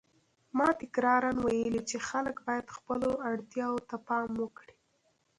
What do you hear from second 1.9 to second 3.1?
خلک باید خپلو